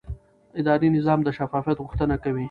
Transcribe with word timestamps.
اداري 0.59 0.87
نظام 0.97 1.19
د 1.23 1.27
شفافیت 1.37 1.77
غوښتنه 1.85 2.15
کوي. 2.23 2.39